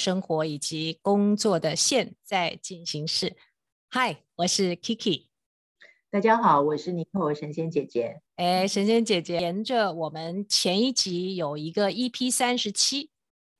[0.00, 3.36] 生活以及工作的现在进行式。
[3.90, 5.26] 嗨，我是 Kiki。
[6.10, 8.22] 大家好，我是尼可神仙姐姐。
[8.36, 13.10] 哎，神仙姐姐，沿着我们前一集有一个 EP 三十七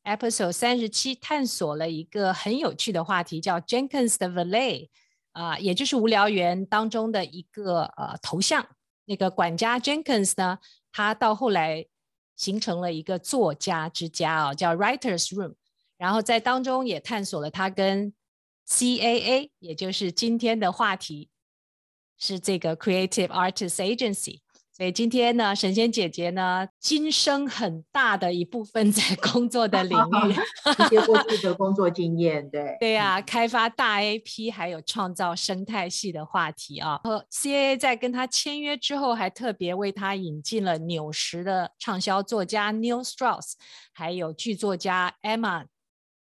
[0.03, 4.89] ，Episode 三十七，探索了一个很有趣的话题，叫 Jenkins 的 Valet
[5.33, 8.67] 啊，也就是无聊猿当中的一个呃头像。
[9.05, 10.59] 那个管家 Jenkins 呢，
[10.91, 11.85] 他到后来
[12.35, 15.55] 形成了一个作家之家哦，叫 Writers Room，
[16.01, 18.13] 然后在当中也探索了他跟
[18.67, 21.29] CAA，也就是今天的话题。
[22.23, 24.41] 是这个 Creative Artists Agency，
[24.77, 30.33] 所以今天呢，神仙姐姐呢，今生很大的一部分在工作的领域，
[30.85, 37.01] 一些过去的工作经验，对对啊，开发大 AP 还有创造生态系的话题啊。
[37.05, 43.55] 和 CAA 在跟他签约之后，还特别为他引进了纽时的畅销作家 Neil Strauss，
[43.95, 45.65] 还有剧作家 Emma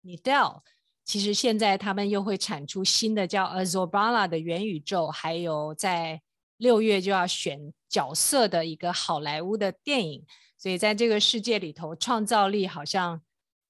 [0.05, 0.63] Needell。
[1.05, 6.21] 其实现在他们又会产出新的叫 Azorbala 的元宇宙，还有在
[6.59, 10.25] 六月就要选角色的一个好莱坞的电影，
[10.57, 13.21] 所以在这个世界里头，创造力好像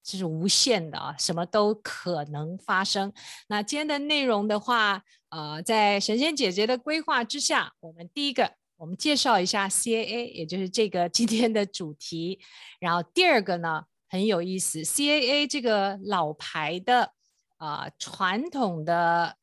[0.03, 3.11] 就是无限的啊，什么都可能发生。
[3.47, 12.39] 那今天的内容的话，呃，在神仙姐姐的规划之下，我们第一个我们介绍一下 CAA，也就是这个今天的主题。
[12.79, 17.13] 然后第二个呢，很有意思，CAA 这个老牌的。
[17.61, 19.37] 啊、呃，传统的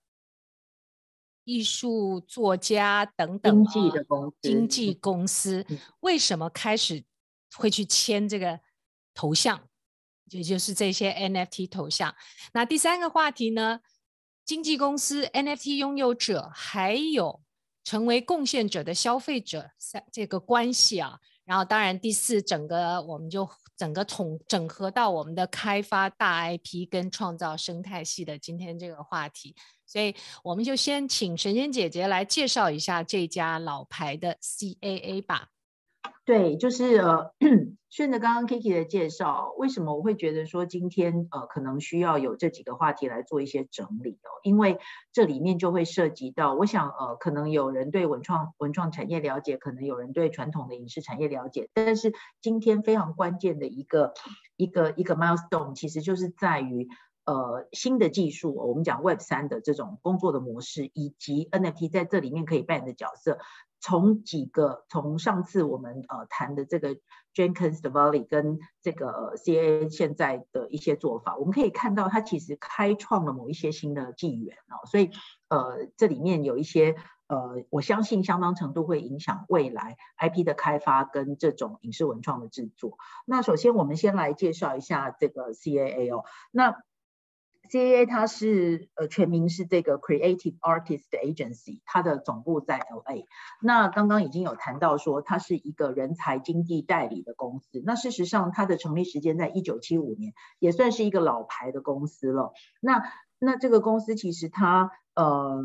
[1.44, 5.64] 艺术作家等等，经纪的公司，经纪公司
[6.00, 7.04] 为什么开始
[7.54, 8.58] 会去签这个
[9.14, 9.68] 头像，
[10.30, 12.12] 也就是这些 NFT 头像？
[12.52, 13.82] 那第三个话题呢？
[14.44, 17.40] 经纪公司、NFT 拥有者，还有
[17.84, 19.70] 成为贡献者的消费者，
[20.10, 21.20] 这个关系啊。
[21.48, 23.48] 然后，当然第四，整个我们就。
[23.78, 29.54] 整个统整合到我们的开发大 IP 跟创造生态系的今天这个话题，
[29.86, 35.46] 所以我们就先请神仙姐姐来介绍一下这家老牌的 CAA 吧。
[36.28, 37.32] 对，就是呃，
[37.88, 44.36] 顺着刚刚 Kiki 的介绍，为什么我会觉得说今天呃可能需要有这几个话题来做一些整理哦？
[44.42, 44.78] 因为
[45.10, 52.12] 这里面就会涉及到，我想呃可能有人对文创文创产业了解，可能有人对传统的影视产业了解，但是
[52.42, 54.12] 今天非常关键的一个
[54.58, 56.88] 一个一个 milestone，其实就是在于
[57.24, 63.38] 呃新的技术，我们讲 Web 三的这种工作的模式，以及 NFT 在这里面可以扮演的角色。
[63.80, 66.96] 从几个从上次我们呃谈的这个
[67.34, 75.10] Jenkins 的 Valley 跟这个 CAA 现在的一些做法，我们可以看到它其实开创了某一些新的纪元哦，所以
[75.48, 76.96] 呃这里面有一些
[77.28, 82.98] 呃我相信相当程度会影响未来 IP 的开发跟这种影视文创的制作。
[83.26, 86.76] 那首先我们先来介绍一下这个 CAA 哦，那。
[87.68, 93.24] CAA 它是呃全名是这个 Creative Artist Agency，它的总部在 LA。
[93.62, 97.82] 那刚刚已经有谈到说，它是一个人才经纪代理的公司。
[97.84, 102.52] 那事实上，它的成立时间在一九七五年，也算是一个老牌的公司了。
[102.80, 103.02] 那
[103.38, 105.62] 那这个公司其实它呃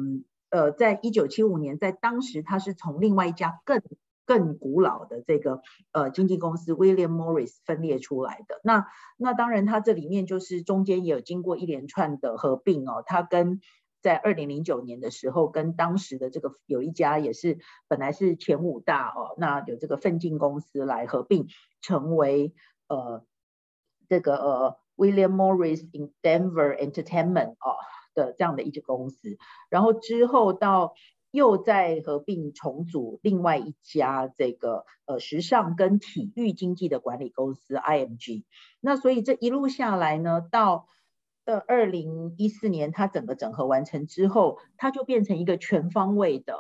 [0.50, 3.82] 呃，在一九七五年，在当时它是从另外一家更
[4.26, 5.62] 更古老的这个
[5.92, 8.62] 呃经纪公司 William Morris 分裂出来的。
[8.64, 13.04] 那那当然，它这里面就是中间也有经过一连串的合并哦。
[13.06, 13.60] 它跟
[14.02, 21.48] 在二零零九年的时候，跟当时的这个有一家也是本来是前五大哦，那有这个奋进公司来合并，
[21.82, 22.54] 成为
[22.88, 23.26] 呃
[24.08, 27.76] 这个呃 William Morris in Denver Entertainment 哦
[28.14, 29.38] 的这样的一家公司。
[29.70, 30.94] 然后之后到。
[31.34, 38.44] 又在合并重组另外一家这个呃时尚跟体育经济的管理公司 IMG，
[38.80, 40.88] 那所以这一路下来呢，到
[41.46, 46.56] 呃二零一四年它整个整合完成之后，它就变成一个全方位的，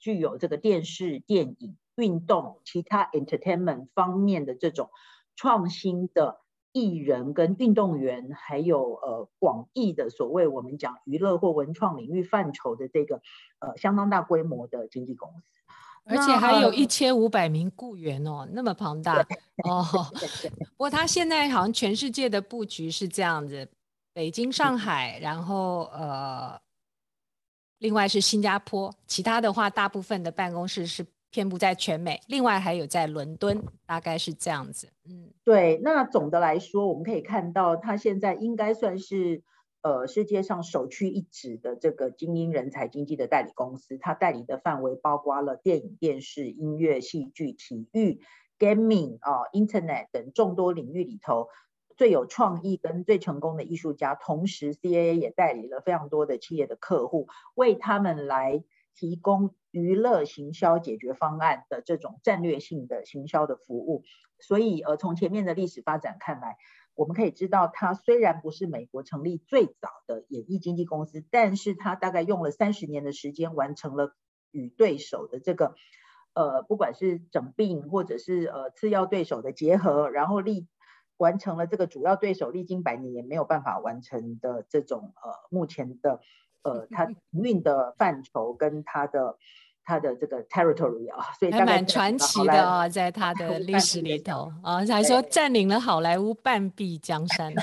[0.00, 4.90] 具有这个电视、电影、运动、其他 entertainment 方面的这种
[5.34, 6.45] 创新的。
[6.76, 13.22] 艺人跟运动员，还有呃广义的所谓我们讲娱乐或文创领域范畴的这个
[13.60, 15.62] 呃相当大规模的经纪公司，
[16.04, 19.26] 而且还有一千五百名雇员哦，那么庞大
[19.64, 19.82] 哦。
[20.58, 23.66] 不过他现在好像全世界的布局是这样子：
[24.12, 26.60] 北京、上海，然后呃，
[27.78, 31.06] 另外是新加坡，其他的话大部分的办公室是。
[31.30, 34.88] 遍布在全美，另外还有在伦敦，大概是这样子。
[35.04, 35.78] 嗯，对。
[35.82, 39.42] 那总的来说，我们可以看到，它现在应该算是
[39.82, 43.98] 呃世界上首屈一指的这个精英人才经纪的代理公司。
[43.98, 48.20] 它代理的范围包括了电影、电视、音乐、戏剧、体育、
[48.58, 51.48] gaming 啊、Internet 等众多领域里头，
[51.96, 58.64] 最有创意跟最成功的艺术家，同时 CAA 也代理了非常多的企业的客户，为他们来
[58.94, 64.02] 提供娱乐行销解决方案的这种战略性的行销的服务。
[64.40, 66.56] 所以，呃，从前面的历史发展看来，
[66.94, 74.14] 我们可以知道，它虽然不是美国成立最早的演艺经纪公司，但是它大概用了三十年的时间，完成了
[74.50, 75.74] 与对手的这个，
[76.34, 80.66] 呃，不管是整并或者是呃次要对手的结合，然后立。
[81.18, 86.20] 完成了这个主要对手历经百年也没有办法完成的这种呃目前的
[86.60, 89.38] 呃它营运的范畴跟它的
[89.86, 97.54] 它的这个 territory 啊，所以还蛮传奇的啊，在他 的历史里头啊，还说占领了好莱坞半壁江山。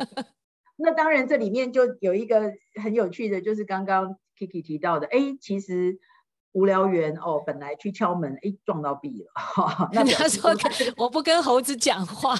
[0.78, 2.52] 那当然这里面就有一个
[2.82, 5.98] 很有趣的，就是刚刚 Kiki 提到的，哎，其实。
[6.56, 9.30] 无聊猿哦，本来去敲门，哎，撞到壁了。
[9.92, 10.50] 那他说
[10.96, 12.34] ：“我不跟猴子讲话。”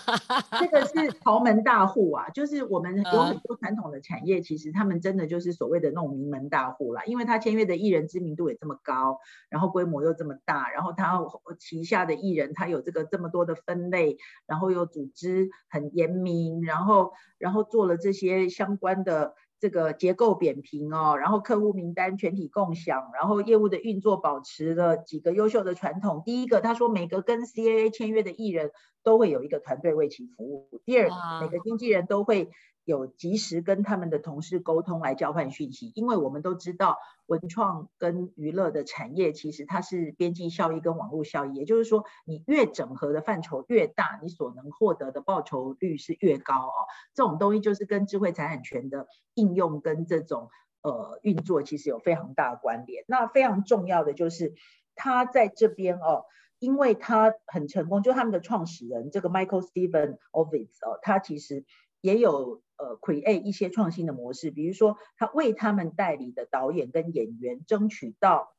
[0.59, 9.21] 这个是豪门大户啊，就是我们有很多传统的产业，其实他们真的就是所谓的那种名门大户啦，因为他签约的艺人知名度也这么高，
[9.51, 11.21] 然后规模又这么大，然后他
[11.59, 14.17] 旗下的艺人他有这个这么多的分类，
[14.47, 19.35] 然后又组织很严明，然后然后做了这些相关的。
[19.59, 26.23] 这个结构扁平哦，然后客户名单全体共享，然后业务的运作保持了几个优秀的传统。
[26.25, 28.71] 第一个，他说每个跟 CAA 签约的艺人
[29.07, 30.69] 都会有一个团队为其服务。
[30.85, 32.51] 第二，每个经纪人都会。
[32.87, 46.87] 有及时跟他们的同事沟通来交换讯息，因为我们都知道文创跟娱乐的产业其实它是边际效益跟网络效益，也就是说你越整合的范畴越大，你所能获得的报酬率是越高哦。
[47.13, 50.51] 这种东西就是跟智慧财产权的应用跟这种
[50.83, 53.03] 呃运作其实有非常大的关联。
[53.09, 54.55] 那非常重要的就是
[54.95, 56.27] 它在这边哦，
[56.59, 61.65] 因为他很成功，就他们的创始人这个 Michael Steven Ovitz 哦，他其实
[62.01, 62.63] 也有。
[62.79, 68.53] 呃，create 一些创新的模式，比如说他为他们代理的导演跟演员争取到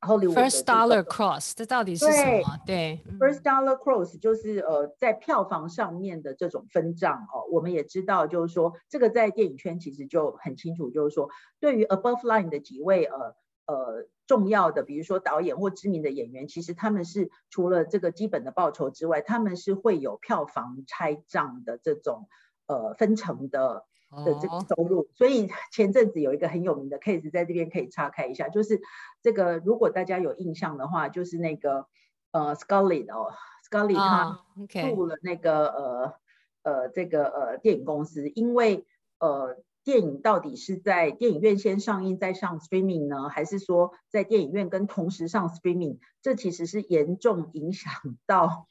[0.00, 2.58] Hollywood First Dollar Cross，这到底是什么？
[2.66, 7.46] 对，对，First Dollar Cross 就是呃在票房上面的这种分账哦。
[7.52, 13.36] 我们也知道，就是说这个在电影圈其实就很清楚，就是说对于 Above Line 的几位呃
[13.66, 22.28] 呃重要的，比如说导演或知名的演员，其实他们是除了这个基本的报酬之外，他们是会有票房拆账的这种。
[22.66, 23.84] 呃，分成的
[24.24, 28.80] 的这个收入，所以前阵子有一个很有名的 case 在这边可以岔开一下，就是
[29.20, 31.84] 这个如果大家有印象的话，就是那个
[32.30, 33.34] 呃 Scarlett 哦
[33.70, 36.14] ，Scarlett 他入了那个呃
[36.62, 38.86] 呃这个呃电影公司，因为
[39.18, 45.98] 呃电影到底是在电影院先上映再上 streaming 呢，还是说在电影院跟同时上 streaming？
[46.22, 47.92] 这其实是严重影响
[48.26, 48.66] 到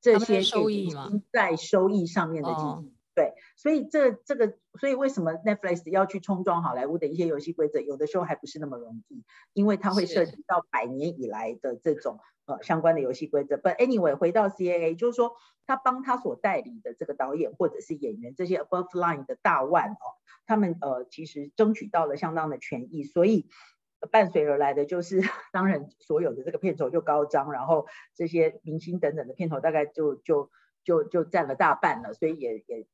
[0.00, 0.90] 这些收益
[1.30, 2.94] 在收益上面的经济。
[3.14, 13.56] 对，所以这这个，所以为什么 Netflix 要去冲撞好莱坞的一些游戏规则，有的时候还不是那么容易，因为它会涉及到百年以来的这种呃相关的游戏规则。
[13.56, 15.36] But anyway，回到 CAA，就是说
[15.66, 20.04] 他帮他所代理的这个导演或者是演员这些 above line 的大腕哦，
[20.46, 23.48] 他们呃其实争取到了相当的权益，所以
[24.10, 25.20] 伴随而来的就是
[25.52, 30.50] 当然所有的这个片酬就高涨，然后这些明星等等的片酬大概就就。
[30.86, 32.86] 就就占了大半了，所以也也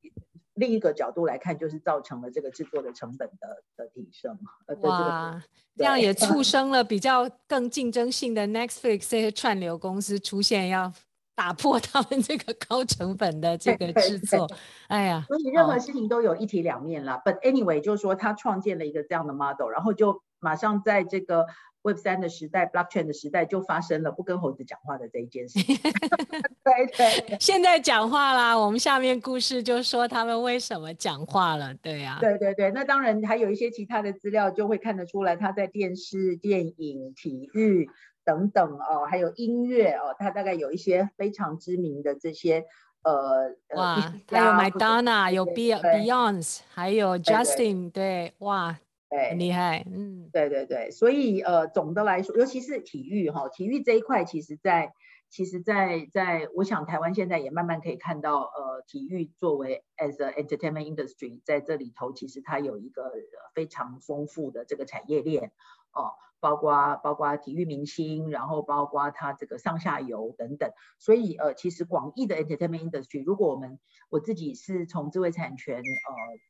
[0.61, 4.39] 另一个角度来看，就是造成了这个制作的成本的的提升。
[4.83, 5.43] 哇，
[5.77, 10.93] 这样也 促生了比较更竞争性的 Netflix 这些串流公司出现，要
[11.35, 14.47] 打破他们这个高成本的这个制作。
[14.89, 17.21] 哎呀，所以任何事情都有一体两面啦。
[17.25, 21.47] But anyway，就是说他创建了一个这样的 model，然后就马上在这个。
[21.83, 25.59] Web 三的时代，Blockchain 的时代就发生了不跟猴子讲话的这一件事。
[26.63, 28.55] 对对，现在讲话啦。
[28.55, 32.21] 我们下面故事就说他们为什么讲话了，对呀、啊。
[32.21, 37.89] 对对对，那当然还有一些其他的资料就会看得出来，他在电视、电影、体育
[38.25, 42.67] 等等哦，还有音乐哦，他大概有一些非常知名的这些
[43.03, 48.79] 呃哇，还有 Madonna，有 Beyonce，还有 Justin，对，对，哇。
[49.11, 54.93] 对，很厉害，嗯，对对对，所以呃，总的来说，尤其是体育哈，体育这一块，其实在，
[55.29, 63.13] 其实在，在，我想台湾现在也慢慢可以看到，呃，体育作为 as a entertainment industry，在这里头，其实它有一个
[63.53, 65.53] 非常丰富的这个产业链，
[65.93, 66.13] 哦。
[66.41, 73.79] 包括包括体育明星，然后包括他这个上下游等等，所以呃，其实广义的 entertainment industry，如果我们
[74.09, 75.83] 我自己是从智慧产权呃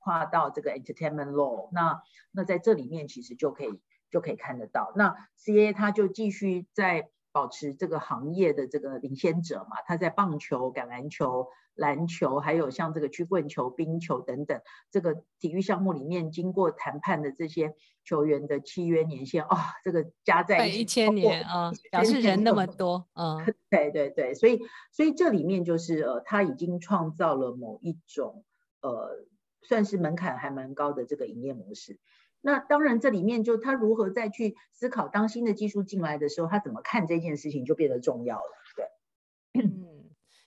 [0.00, 3.80] 跨到这个 entertainment law，那那在这里面其实就可以
[4.10, 11.48] 就可以看得到，那 CAA 它就继续在保持这个行业的这个领先者嘛，它在棒球、橄榄球、
[11.80, 14.60] 篮球，还有像这个曲棍球、冰球等等
[14.90, 23.38] 这个体育项目里面，经过谈判的这些球员的契约年限啊、哦，这个加在一起一千年啊，表示人那么多，嗯，
[23.70, 24.60] 对对对，所以
[24.92, 28.44] 所以这里面就是呃，他已经创造了某一种
[28.82, 29.26] 呃，
[29.62, 31.98] 算是门槛还蛮高的这个营业模式。
[32.42, 38.52] 那当然，这里面就他如何再去思考，当新的技术进来的时候，他怎么看这件事情就变得重要了。
[38.76, 39.99] 对，嗯，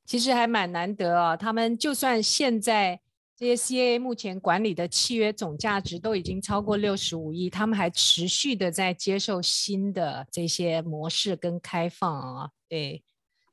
[0.05, 1.35] 其实还蛮难得啊。
[1.35, 2.99] 他们就算现在
[3.35, 12.49] 这些 CAA 目前管理的契约总价值都已经超过六十五亿，他们还持续的在接受新的这些模式跟开放啊。
[12.69, 13.03] 对，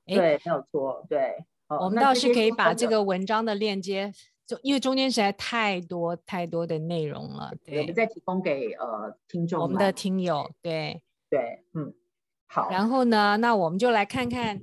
[0.07, 1.07] 对，没有错。
[1.09, 4.13] 对，我们倒是可以把这个文章的链接。
[4.47, 11.95] 就因为中间实在太多太多的内容了，对，我们再提供给呃听众，我们的听友，对对，嗯，
[12.49, 12.69] 好。
[12.69, 14.61] 然后呢，那我们就来看看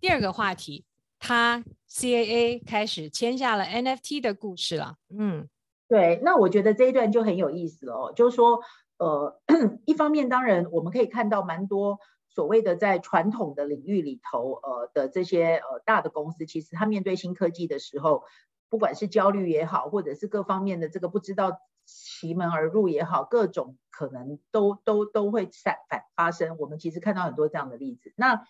[0.00, 0.84] 第二个话题，
[1.18, 4.96] 他 CAA 开始签下了 NFT 的故事了。
[5.08, 5.48] 嗯，
[5.88, 8.60] 对，那我觉得这一段就很有意思哦，就是说，
[8.98, 9.40] 呃，
[9.86, 11.98] 一方面当然我们可以看到蛮多
[12.28, 18.24] 所谓的在传统的领域里头，呃的这些呃大的公司，其实他面对新科技的时候。
[18.70, 26.58] 不管是焦虑也好，或者是各方面的这个不知道奇门而入也好，各种可能都都都会反反发生。
[26.58, 28.12] 我们其实看到很多这样的例子。
[28.14, 28.44] 那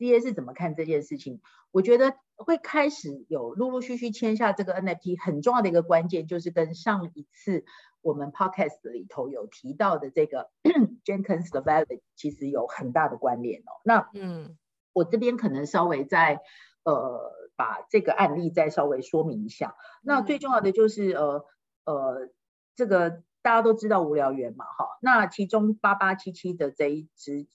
[0.00, 1.40] CAA 是怎么看这件事情？
[1.70, 7.64] 我觉得会开始有陆陆续续签下这个 NFT，很重要的一个关键就是跟上一次
[8.00, 10.50] 我们 Podcast 里头有提到的这个
[11.04, 13.80] Jenkins the Valley 其实有很大的关联哦。
[13.84, 14.56] 那嗯，
[14.94, 16.40] 我这边可能稍微在
[16.84, 17.38] 呃。
[17.56, 19.76] 把这个案例再稍微说明一下。
[20.02, 21.44] 那最重要的就是，呃
[21.84, 22.30] 呃，
[22.74, 24.86] 这个大家都知道无聊猿嘛，哈。
[25.02, 27.46] 那其中八八七七的这一支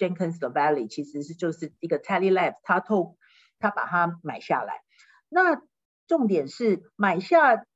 [0.00, 3.18] Jenkins Valley 其实是就是一个 Tally Labs，他透
[3.58, 4.80] 他把它买下来。
[5.28, 5.60] 那
[6.06, 7.66] 重点是买下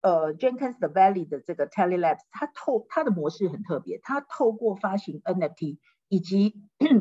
[0.00, 5.78] 呃 Jenkins Valley 的这个 Tally Labs，它透它的模式很特别，它透过发行 NFT
[6.08, 6.54] 以及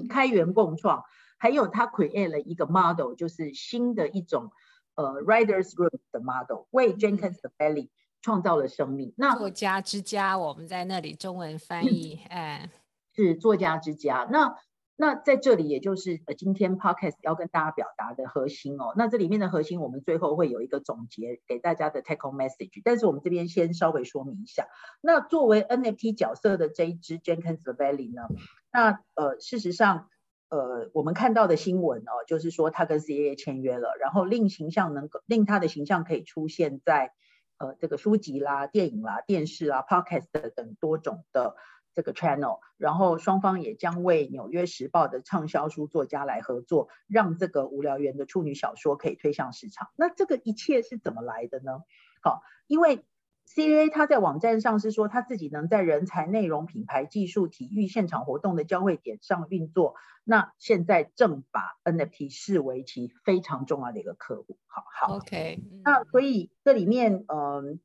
[0.10, 1.04] 开源共创。
[1.38, 4.52] 还有它 create 了一个 model，就是新的一种
[4.96, 7.90] 呃 writers room 的 model，为 Jenkins 的 Valley
[8.22, 9.14] 创造了生命。
[9.18, 12.70] 那作家之家，我们在那里中文翻译，嗯、哎，
[13.16, 14.28] 是作家之家。
[14.32, 14.56] 那
[14.96, 18.94] 那在这里，也就是呃今天 podcast 要跟大家表达的核心哦。
[18.96, 22.82] 那这里面的核心，我们最后会有一个总结给大家的 take home message。
[22.84, 24.68] 但是我们这边先稍微说明一下。
[25.02, 28.24] 那作为 NFT 角色的这一支 Jenkins Valley 呢，
[28.72, 30.10] 那呃事实上。
[30.50, 37.12] 呃，我们看到的新闻哦，就是说他跟 CAA 签约了，然后令形象能够令他的形象可以出现在
[37.58, 41.56] 呃这个书籍啦、电影啦、电视啦、Podcast 等多种的
[41.94, 49.90] 这个 channel，然后双方也将为《纽约时报》的畅销书作家来合作，让这个无聊猿的处女小说可以推向市场。
[49.96, 51.84] 那这个一切是怎么来的呢？
[52.22, 53.06] 好，因为。
[53.46, 59.96] CAA 他在网站上是说他自己能在人才、内容、品牌、技术、体育、现场活动的交汇点上运作。
[60.24, 64.58] 那现在正把 NFT 视为其非常重要的一个客户。
[64.66, 65.60] 好好，OK。
[65.84, 67.80] 那所以这里面，嗯、呃，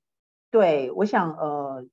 [0.53, 1.85] 对，我想，呃，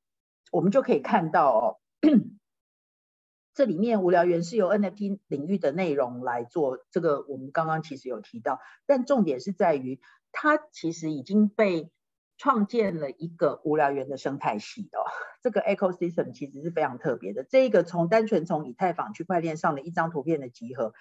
[0.52, 1.78] 我们就可以看到哦，
[3.54, 6.80] 这里面无聊猿是由 NFT 领域的内容来做。
[6.92, 10.00] 这个我们刚刚其实有提到，但重点是在于
[10.32, 11.92] 它其实已经被。
[12.38, 15.08] 创建了一个无聊猿的生态系哦，
[15.42, 17.46] 这个 ecosystem 其实是非常特别的。
[17.46, 20.94] 这个从单纯从以太坊区块链上的一张图片的集合，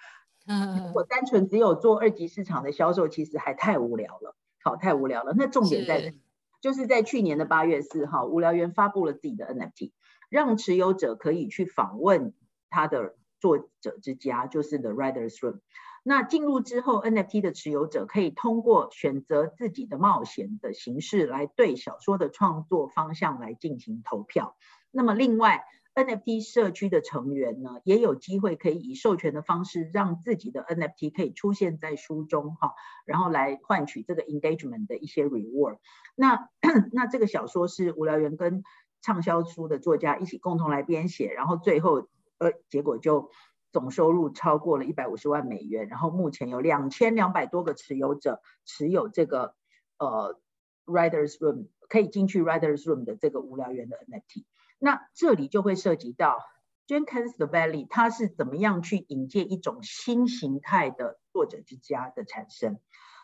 [0.47, 4.33] 如果单纯只有做二级市场的销售，其实还太无聊了，
[4.63, 5.33] 好，太无聊了。
[5.35, 6.13] 那重点在是
[6.61, 9.91] 就是在去年的八月四号，无聊猿发布了自己的 NFT，
[10.29, 12.33] 让持有者可以去访问
[12.69, 15.59] 他的作者之家，就是 The Writers Room。
[16.07, 24.55] 那进入之后，NFT 的持有者可以通过选择自己的冒险的形式来对小说的创作方向来进行投票。
[24.91, 25.65] 那么另外
[25.95, 35.79] ，NFT 社区的成员呢，也有机会可以以授权的方式让自己的 NFT 可以出现在书中哈，然后来换取这个 engagement 的一些 reward。
[36.13, 36.49] 那
[36.93, 38.63] 那这个小说是无聊猿跟
[39.05, 42.09] 畅销书的作家一起共同来编写，然后最后
[42.39, 43.29] 呃结果就。
[43.75, 49.53] 总收入超过了一百五十万美元，然后目前有两千两百多个持有者持有这个
[49.97, 50.39] 呃
[50.85, 54.45] Writers Room 可以进去 Writers Room 的这个无聊园的 NFT。
[54.79, 56.39] 那这里就会涉及到
[56.87, 62.79] Jenkins Valley 它是怎么样去引荐一种新形态的作者之家的产生。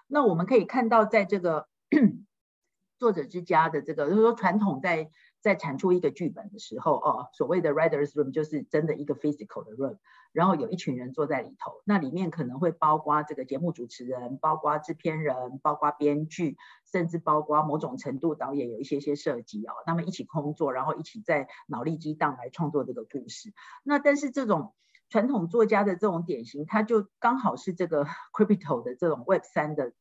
[0.05, 1.69] 那我们可以看到，在这个
[2.99, 5.09] 作者之家的这个，就是说传统在
[5.41, 9.97] 在产出一个剧本的时候，哦，所谓的 writers room 就是真的一个 physical 的 room，
[10.31, 16.57] 然后有一群人坐在里头，那里面可能会包括这个节目主持人，包括制片人，包括编剧，
[16.91, 23.51] 甚至包括某种程度导演有一些些设计哦，那么一起工作，然后一起在脑力激荡来创作这个故事。
[23.83, 24.75] 那但是这种
[25.09, 29.91] 传统作家的这种典型，他就刚好是这个 crypto 的这种 Web 三的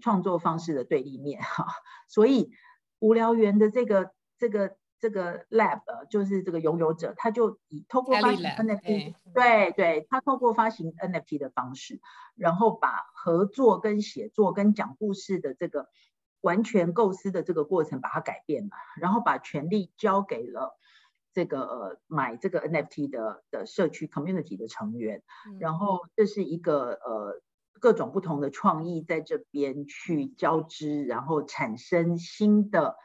[0.00, 1.66] 创作方式的对立面哈，
[2.08, 2.52] 所以
[3.00, 4.12] 无聊猿的这个。
[4.38, 12.00] 这个这个 lab 就是这个拥有者，他就以通过发行 NFT，对对，他透过发行 NFT 的方式，
[12.36, 15.88] 然后把合作跟写作跟讲故事的这个
[16.40, 20.76] 完全构思的这个过程把它改变了，然后把权利交给了
[21.32, 25.22] 这个呃买这个 NFT 的的社区 community 的成员，
[25.60, 27.40] 然后这是一个呃
[27.80, 32.96] 各种不同的创意在这边去交织，然后产生新的。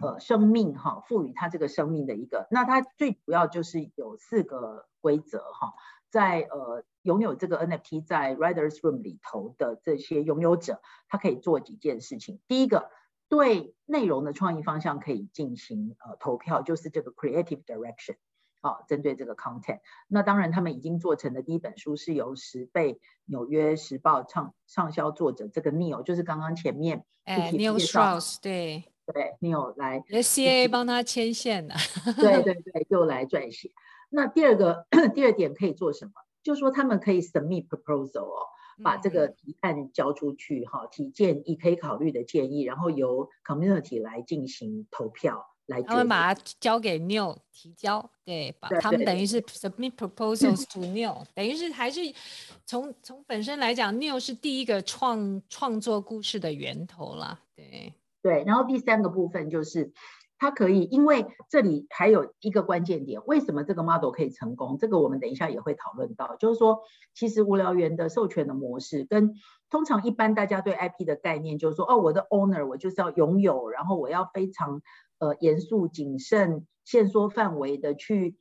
[0.00, 5.74] 呃，生命哈，赋予它这个生命的一个，那它最主要就是有四个规则哈，
[6.10, 12.40] 在呃拥有这个 NFT 在 Writers Room 里头的这些拥有者，他可以做几件事情。
[12.48, 12.90] 第一个，
[13.28, 18.16] 对内容的创意方向可以进行呃投票，就是这个 Creative Direction
[18.62, 19.80] 啊，针对这个 Content。
[20.08, 28.91] 那当然，他们已经做成的第一本书是由十倍纽约时报畅畅销作者这个 Neil，就是刚刚前面哎 Neil Strauss 对。
[29.06, 31.74] 对，你有来，CAA 帮他牵线的，
[32.16, 33.70] 对 对对，就来撰写。
[34.10, 36.12] 那第二个第二点可以做什么？
[36.42, 38.46] 就是说他们可以 submit proposal 哦，
[38.82, 45.82] 把这个提案交出去哈，提建议可以考虑的建议，然后由 community 来进行投票来。
[45.82, 52.00] 他们把它交给 Neil 提交，对，把他们等于是 submit proposals to Neil，等于是还是
[52.66, 57.92] 从从本身来讲，Neil 是第一个创创作故事的源头啦，对。
[58.22, 59.92] 对，然后第三个部分就是，
[60.38, 64.78] 它可以，因为这里还有一个关键点，为什么这个 model 可以成功？
[64.78, 66.82] 这个我们等一下也会讨论到，就是说，
[67.14, 69.34] 其实无聊猿的授权的模式跟
[69.68, 74.82] 通常一般大家对 IP 的概念，就是说，哦，我的 owner 我就是要拥有，然后我要非常
[75.18, 78.36] 呃严肃谨慎、限缩范围的去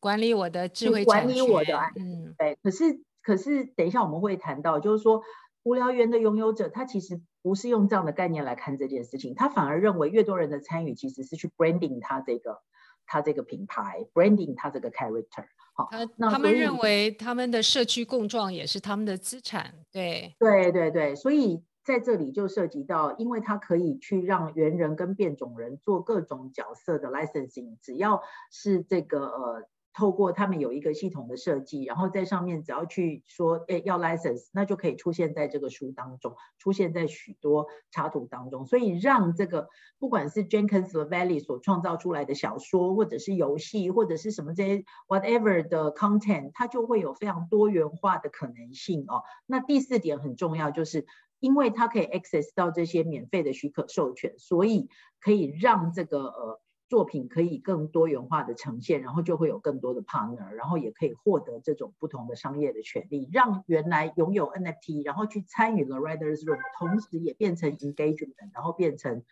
[0.00, 2.58] 管理我的智慧管理我的嗯，对。
[2.62, 5.22] 可是可是等一下我们会谈到，就是说。
[5.62, 12.60] 无聊猿的拥有者，他其实不是用这样的概念来看这件事情，他反而认为越多人的参与，其实是去 branding 他这个
[13.06, 15.44] 他这个品牌，branding 他这个 character。
[15.74, 19.74] 好，那他们认为他们的社区共创也是他们的资产。
[19.92, 29.68] 对，对对对，所以在这里就涉及到，因为他可以去让猿人跟变种人做各种角色的 licensing，只要是这个呃。
[29.92, 49.22] 透过他们有一个系统的设计，然后在上面只要去说，诶，要 license，那就可以出现在这个书当中，出现在许多插图当中，所以让这个不管是 Jenkins Valley 所创造出来的小说，或者是游戏，或者是什么这些 whatever 的 content，它就会有非常多元化的可能性哦。
[49.46, 51.06] 那第四点很重要，就是
[51.40, 54.88] 因为它可以 access 到这些免费的许可授权，所以
[55.20, 56.60] 可以让这个呃。
[56.90, 69.22] 作品可以更多元化的呈现，然后就会有更多的 partner，然后也可以获得这种不同的商业的权利，让原来拥有 NFT，然后去参与了 Writers Room，同时也变成 engagement，然后变成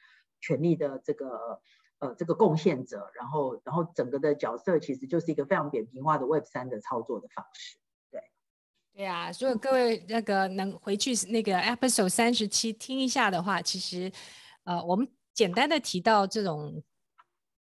[0.40, 1.60] 权利的这个
[1.98, 7.76] 呃这个贡献者，然后然后整个的角色其实就是一个非常扁平化的 Web 三的操作的方式。
[8.12, 8.20] 对，
[8.94, 14.12] 对啊，所以各位那个能回去那个 episode 三十七听一下的话，其实
[14.62, 16.84] 呃我们简单的提到这种。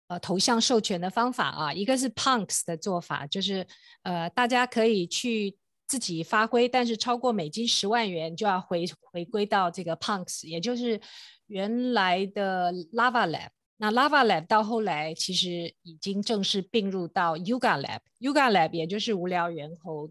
[0.08, 3.66] 呃，头像授权的方法啊，一个是 Punks 的做法，就是
[4.04, 5.54] 呃，大家可以去
[5.86, 10.98] 自己发挥，但是超过美金十万元就要回回归到这个 Punks，也就是
[11.48, 13.50] 原来的 Lava Lab。
[13.76, 20.10] 那 Lava Lab 到后来其实已经正式并入到 Yuga Lab，Yuga Lab 也就是无聊猿猴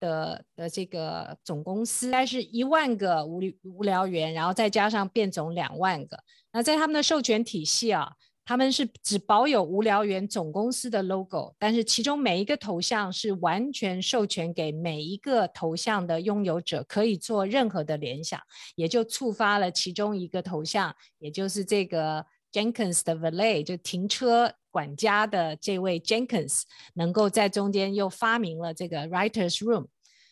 [0.00, 6.22] 的的这个总公司，但是一万个无无聊猿，然后再加上变种两万个。
[6.52, 8.12] 那在他们的授权体系啊。
[8.44, 18.38] 他们是只保有无聊猿总公司的 logo，但是其中每一个头像是完全授权给每一个头像的拥有者，可以做任何的联想，
[18.76, 26.62] 也就触发了其中一个头像，也就是这个 Jenkins 的 Valet，就停车管家的这位 Jenkins，
[26.94, 29.86] 能够在中间又发明了这个 Writers Room。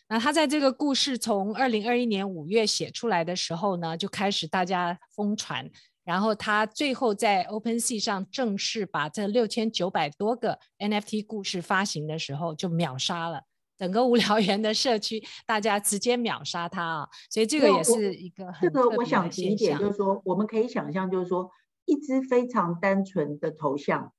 [0.07, 5.67] 那他在这个故事从二零二一年五月写出来的时候呢，就开始大家疯传。
[6.03, 13.43] 然后他最后在 OpenSea 上正式把这六千九百多个 NFT 故事发行的时候，就秒杀了
[13.77, 17.09] 整个无聊猿的社区，大家直接秒杀他啊！
[17.29, 18.69] 所以这个也是一个很。
[18.69, 21.49] 这个我想提一点，就是说我们可以想象，就是说
[21.85, 24.13] 一只非常单纯的头像，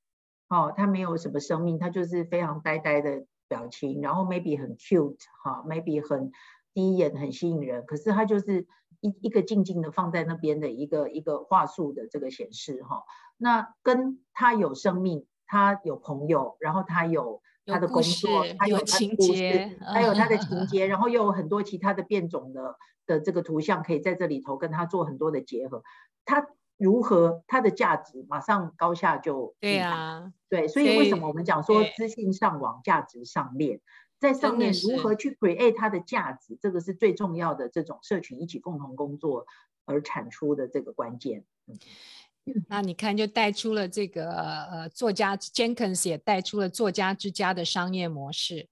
[0.48, 6.32] 哦，它没有什么生命，它就是非常呆呆的表情，然后 maybe 很 cute 哈、哦，maybe 很
[6.74, 8.66] 第一眼很吸引人，可是它就是
[9.04, 13.02] 一一个静静的放在那边的一个一个话术的这个显示哈、哦，
[13.36, 25.82] 那跟他有生命，他有朋友，然后他有他的工作，他有，有情节，还有他的情节，然后又有很多其他的变种的的这个图像可以在这里头跟他做很多的结合，
[26.24, 26.46] 他。
[26.76, 33.80] 如何他的价值马上高下就对啊，对，所以为什么我们讲说资讯上网价值上链，
[34.24, 39.44] 在上面如何去 create 它的价值，这个是最重要的这种社群一起共同工作
[39.84, 41.44] 而产出的这个关键。
[42.70, 48.68] 那你看就带出了这个呃作家 Jenkins 也带出了作家之家的商业模式。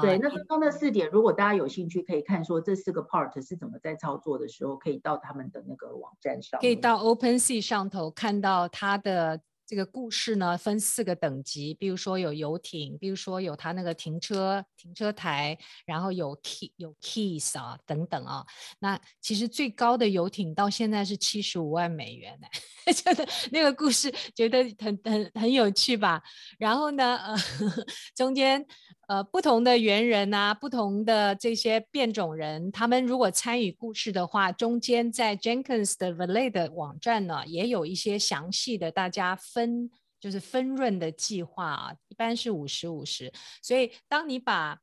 [0.00, 9.40] 对，那刚刚那四点，如果大家有兴趣，可以看说这四个 part 是怎么在操作的时候，可以到他们的那个网站上，可以到 OpenSea 上头看到它的。
[9.72, 15.56] 这个故事呢，分四个等级，比如说有游艇，比如说有他那个停车停车台，
[15.86, 18.44] 然后有 key 有 keys 啊等等啊。
[18.80, 22.46] 那其实最高的游艇到现在是七十五万美元呢，
[22.92, 26.22] 觉得那个故事觉得很很很有趣吧？
[26.58, 27.34] 然后呢，呃，
[28.14, 28.66] 中间。
[29.12, 43.30] 呃，不同的猿人啊，不同的这些变种人，他们如果参与故事的话，中间在 Jenkins 的 Valet 的网站呢，也有一些详细的大家分就是分润的计划啊，一般是五十五十。
[43.62, 44.78] 所以，当你把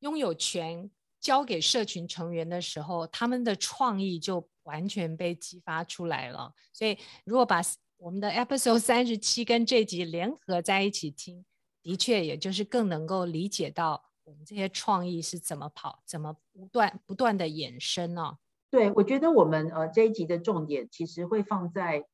[0.00, 6.52] 拥有权交给社群成员的时候，他们的创意就完全被激发出来了。
[6.72, 7.62] 所以，如果把
[7.98, 11.44] 我们的 Episode 三十七跟这集联合在一起听。
[11.88, 18.38] 的确，也就是更能够理解到我们这些创意是怎么跑，怎么不断不断的衍生呢、哦？
[18.68, 22.04] 对，我觉得我们呃这一集的重点其实会放在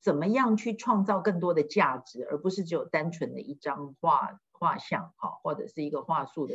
[0.00, 6.54] 怎么样去创造更多的价值，而不是只有单纯的一张画画像，哈，或者是一个画术的。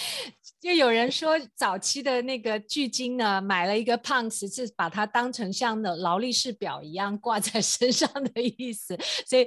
[0.58, 9.46] 就有人说，早期的那个巨鲸呢，买了一个 Ponce，是把它当成像的劳力士表一样挂在身上的意思，所以。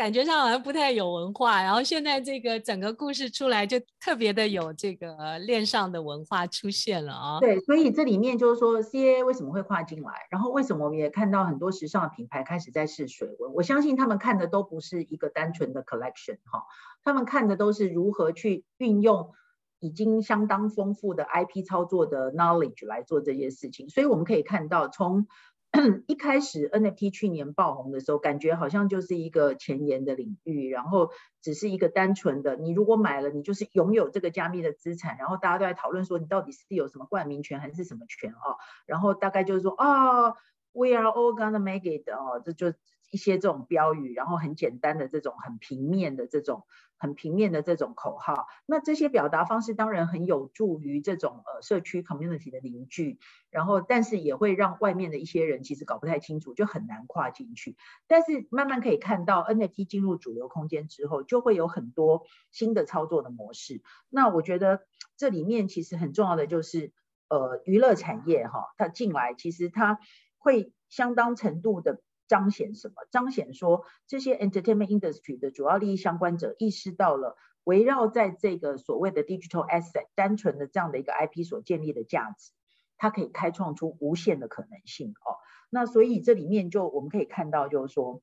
[0.00, 7.38] 感觉上好像不太有文化，然后现在这个整个故事出来就特别的有这个链上的文化出现了啊。
[7.38, 13.52] 对，所以这里面就是说 C A 为什么会跨进来，然后为什么我们也看到很多时尚的品牌开始在试水温。
[13.52, 16.64] 我相信他们看的都不是一个单纯的 collection 哈，
[17.04, 19.32] 他们看的都是如何去运用
[19.80, 23.90] 已经相当丰富的 IP 操作的 knowledge 来做这些事情。
[23.90, 25.26] 所以我们可以看到从。
[26.08, 38.58] 一开始 NFT 去年爆红的时候，感觉好像就是一个前沿的领域，然后只是一个单纯的，你如果买了，你就是拥有这个加密的资产，然后大家都在讨论说你到底是有什么冠名权还是什么权哦？
[38.86, 40.30] 然后大概就是说啊
[40.72, 42.72] ，We are all gonna make it 哦，这就
[43.10, 46.64] 一些这种标语，然后很简单的这种很平面的这种。
[47.02, 53.18] 很平面的这种口号，那这些表达方式当然很有助于这种呃社区 community 的凝聚，
[53.48, 57.78] 然后但是也会让外面的一些人其实搞不太清楚，就很难跨进去。
[58.06, 63.80] 但是慢慢可以看到 NFT 进入主流空间之后，就会有很多新的操作的模式。
[64.10, 64.82] 那我觉得
[65.16, 66.92] 这里面其实很重要的就是
[67.30, 69.98] 呃娱乐产业哈，它进来其实它
[70.36, 72.02] 会相当程度的。
[72.30, 72.94] 彰显什么？
[73.10, 82.52] 彰显说这些 entertainment industry 的主要利益相关者意识到了围绕在这个所谓的 digital asset 单纯的这样的一个 IP 所建立的价值，
[82.96, 85.34] 它可以开创出无限的可能性哦。
[85.70, 88.22] 那所以这里面就我们可以看到，就是说，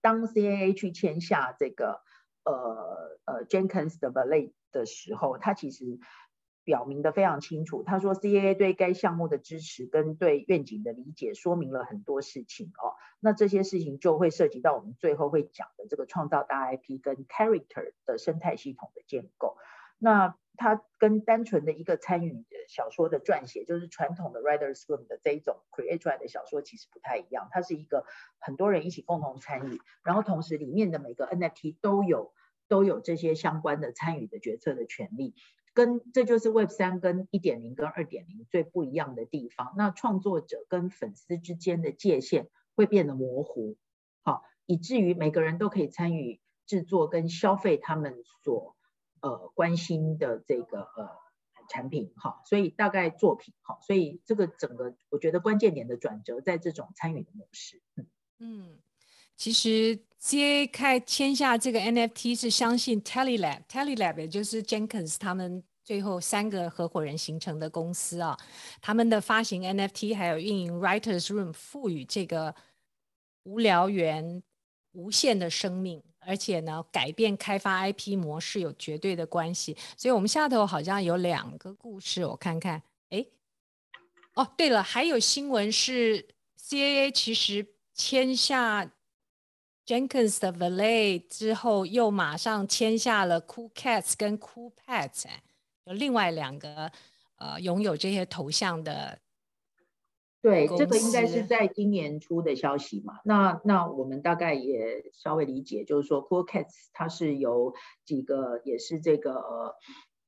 [0.00, 2.00] 当 CAA 去签下这个
[2.44, 5.98] 呃呃 Jenkins 的 Valet 的时候，它其实。
[6.66, 12.98] 表明得非常清楚，他说 CAA 对该项目的支持跟对愿景的理解，说明了很多事情哦。
[13.20, 19.56] 那这些事情就会涉及到我们最后会讲的这个创造大 IP 跟 character 的生态系统的建构。
[19.98, 27.48] 那它跟单纯的一个参与小说的撰写，就是传统的 writers room 的这一种 create 出来的小说，其实不太一样。
[27.52, 28.04] 它是一个
[28.40, 32.34] 很多人一起共同参与，然后同时里面的每个 NFT 都有
[32.66, 35.36] 都有这些相关的参与的决策的权利。
[35.76, 39.74] 跟这就是 Web 三跟一点零跟二点零最不一样的地方。
[39.76, 43.76] 那创作者跟粉丝之间的界限会变得模糊，
[44.22, 48.74] 好，以至于每个人都可以参与制作跟消费他们所
[49.20, 51.10] 呃关心的这个呃
[51.68, 57.82] 产品，好，所以大概作品，好，所以这个整个我觉得关键点的转折在这种参与的模式。
[57.96, 58.06] 嗯，
[58.38, 58.78] 嗯，
[59.36, 65.62] 其实 C A 开签下这个 NFT 是相信 Telelab，Telelab 也就是 Jenkins 他们。
[65.86, 68.36] 最后三个合伙人形成的公司啊，
[68.80, 72.52] 他们的发行 NFT 还有运营 Writers Room，赋予这个
[73.44, 74.42] 无聊猿
[74.90, 79.76] 无限的生命，而且呢，改变开发 IP 模式有绝对的关系。
[79.96, 82.82] 所以，我们下头好像有两个故事，我看看。
[83.10, 83.24] 哎，
[84.34, 86.26] 哦，对了，还有新闻是
[86.60, 88.90] CAA 其实签下
[89.86, 95.26] Jenkins 的 Valet 之后，又马上签下了 Cool Cats 跟 Cool Pets，
[95.84, 96.90] 有另外两个
[97.36, 99.20] 呃拥有这些头像的。
[100.42, 103.20] 对，这个应该是在今年初的消息嘛。
[103.24, 109.74] 那那我们大概也稍微理解，就是说 Cool Cats 它是由几个也是这个呃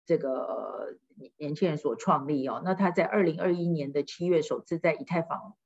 [0.06, 0.96] 这个呃
[1.36, 2.62] 年轻人所创立哦。
[2.64, 5.56] 那他在二零二一年的七月首次在以太坊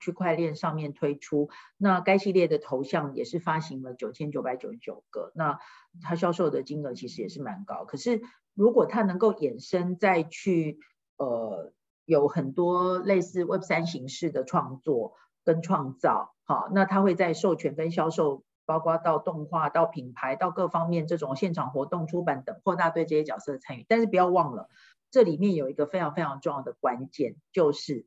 [0.00, 1.50] 区块链上面推出。
[1.76, 5.30] 那该系列的头像也是发行了九千九百九十九个。
[5.36, 5.60] 那
[6.02, 7.84] 它销售的金额其实也是蛮高。
[7.84, 8.20] 可是
[8.54, 10.80] 如果它能够衍生再去
[11.16, 11.72] 呃。
[12.06, 15.12] 有很多类似 Web 三形式的创作
[15.44, 23.86] 跟创造，好，那它会在授权跟销售，包括到动画、到品牌、到各方面这种现场活动、出版等，扩大对这些角色的参与。
[23.88, 24.68] 但是不要忘了，
[25.12, 28.06] 这里面有一个非常非常重要的关键，就是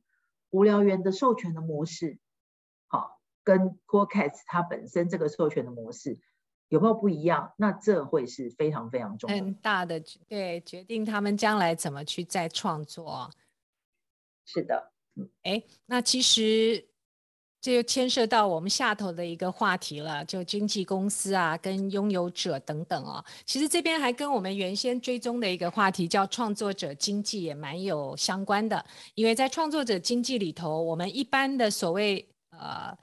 [0.53, 2.19] 无聊猿的授权的模式，
[2.87, 6.19] 好，跟 Cool Cats 它本身这个授权的模式
[6.69, 7.55] 有没有不一样？
[7.57, 13.31] 那这会是非常非常重要的很大的对决定他们将来怎么去再创作。
[14.45, 14.93] 是的，
[15.41, 16.87] 哎，那其实
[17.63, 23.23] 这就牵涉到我们下头的一个话题了，就经纪公司啊，跟拥有者等等哦。
[23.45, 28.83] 其实这边还跟我们原先追踪的一个话题叫创作者经济也蛮有相关的，
[29.15, 32.93] 因为在创作者经济里头，我们一般的所谓呃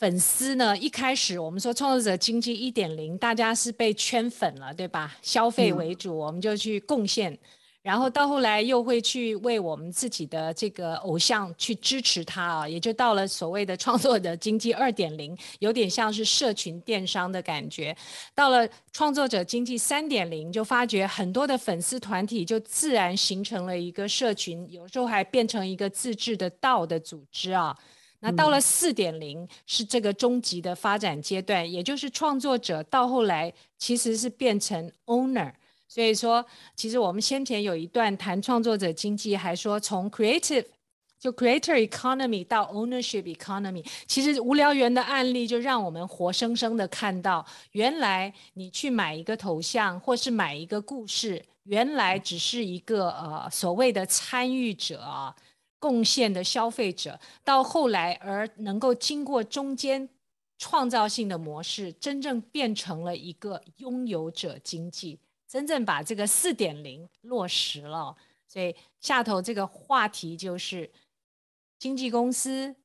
[0.00, 5.16] 粉丝呢，一开始我们说创作者经济一点零，大家是被圈粉了，对吧？
[5.22, 7.38] 消费为主，嗯、我们就去贡献。
[7.86, 17.96] 然后到后来又会去为我们自己的这个偶像去支持他啊，也就到了所谓的创作者经济二点零，有点像是社群电商的感觉。
[18.34, 27.72] 到了创作者经济三点零，就发觉很多的粉丝团体就自然形成了一个社群，有时候还变成一个自治的道的组织啊。
[28.18, 35.52] 那到了四点零，是这个终极的发展阶段，也就是创作者到后来其实是变成 owner。
[35.88, 36.44] 所以说，
[36.74, 40.64] 其实我们先前有一段谈创作者经济，还说从 creative
[41.18, 55.34] 就 creator economy 到 ownership economy，其实无聊猿的案例就让我们活生生的看到，原来你去买一个头像或是买一个故事，原来只是一个呃所谓的参与者啊，
[55.78, 60.06] 贡献的消费者，到后来而能够经过中间
[60.58, 65.18] 创造性的模式，真正变成了一个拥有者经济。
[65.56, 68.14] 真正把这个四点零落实了，
[68.46, 70.92] 所以下头这个话题就是
[71.78, 72.76] 经纪公司、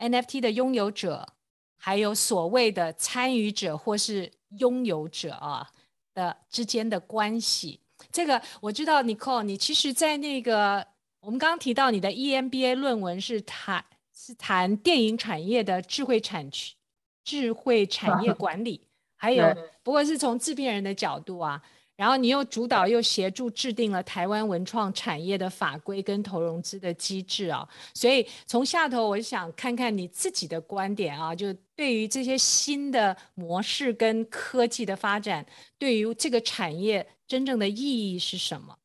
[0.00, 1.34] NFT 的拥有者，
[1.76, 5.70] 还有所谓的参与者或是拥有者啊
[6.12, 7.78] 的之间的关系。
[8.10, 10.84] 这个我知道，Nicole，你其实，在那个
[11.20, 16.74] 我们刚刚提到你的 EMBA 论文是谈是谈电影产业的智慧产权、
[17.22, 18.88] 智慧产业管理。
[19.24, 21.60] 还有，不过是从制片人的角度啊，
[21.96, 35.46] 然后你又主导又协助制定了台湾文创产业的法规跟投融资的机制啊，所以从下头我想看看你自己的观点啊，就对于这些新的模式跟科技的发展，
[35.78, 38.76] 对于这个产业真正的意义是什么？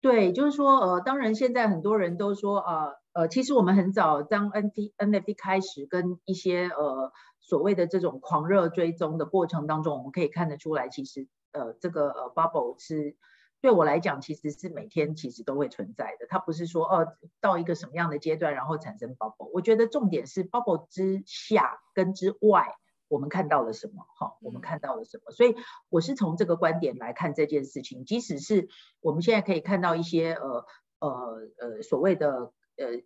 [0.00, 7.12] 对，就是说，呃，当然现在很多人都说，呃，呃，其实我们很早当 NFT NFT 开始跟一些呃。
[7.48, 13.16] 所谓的这种狂热追踪的过程当中，我们可以看得出来，其实呃，这个呃 bubble 是
[13.62, 16.26] 对我来讲，其实是每天其实都会存在的。
[16.28, 19.48] 它不是说哦，到一个什么样的阶段，然后产生 bubble。
[19.54, 22.76] 我觉得重点是 bubble 之下跟之外，
[23.08, 24.04] 我们看到了什么？
[24.18, 25.32] 哈，我们看到了什么？
[25.32, 25.56] 所以
[25.88, 28.04] 我是从这个观点来看这件事情。
[28.04, 28.68] 即使是
[29.00, 30.66] 我们现在可以看到一些呃
[30.98, 33.00] 呃呃所谓的呃。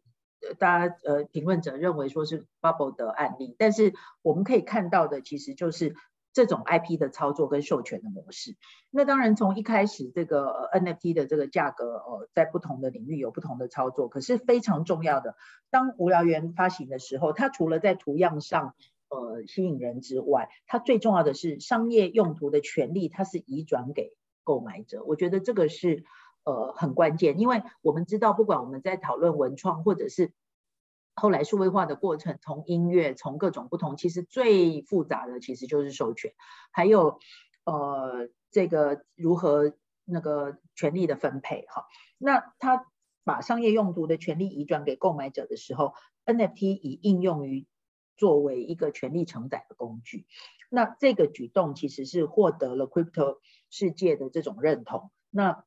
[0.59, 5.95] 大家呃，评论者认为说是 bubble 的案例，但是我们可以看到的其实就是
[6.33, 8.57] 这种 IP 的操作跟授权的模式。
[8.91, 15.37] 那当然从一开始这个 NFT 的这个价格呃，在不同的领域有不同的操作，可是非常重要的，
[15.71, 18.75] 当无聊猿发行的时候，它除了在图样上
[19.09, 25.05] 呃吸引人之外，它最重要的是商业用途的权利，它是移转给购买者。
[25.05, 26.05] 我觉得这个是。
[26.45, 30.33] 呃，很关键，因为我们知道，不管我们在讨论文创，或者是
[31.15, 36.33] 后来数位化的过程，从音乐，从各种不同，其实最复杂的其实就是授权，
[36.73, 37.21] 还有
[37.65, 39.73] 呃，这个如何
[40.05, 41.87] 那个权利的分配哈。
[42.19, 42.87] 那他
[43.25, 45.95] 把商业用途的权利移转给购买者的时候
[46.27, 47.67] ，NFT 已应用于
[48.17, 50.27] 作为一个权力承载的工具。
[50.71, 53.39] 那这个举动其实是获得了 crypto
[53.71, 55.11] 世界的这种认同。
[55.31, 55.65] 那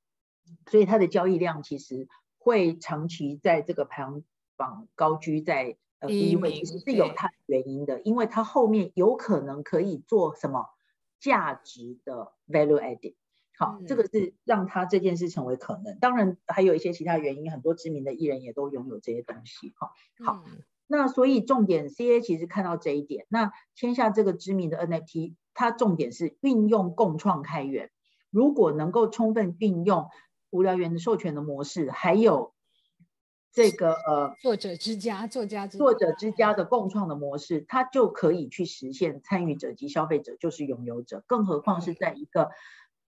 [0.67, 4.23] 所以它的交易量其实会长期在这个排行
[4.55, 10.69] 榜高居在呃第一位，其实是有它的原因的，因为它后面有可能可以做什么
[11.19, 13.15] 价值的 value added。
[13.57, 15.97] 好，这个是让它这件事成为可能。
[15.99, 19.73] 当然还有一些其他原因，很多知名的艺人也都拥有这些东西。
[19.77, 19.91] 哈，
[20.25, 20.43] 好。
[20.87, 27.89] 那所以重点，CAA 其实看到这一点，那签下这个知名的 NFT，它重点是运用共创开源，
[28.29, 30.09] 如果能够充分运用
[30.49, 32.53] 无聊猿的授权的模式，还有
[33.51, 42.51] 这个呃作者之家、作家之作者之家的共创的模式，它就可以去实现参与者及消费者就是拥有者，更何况是在一个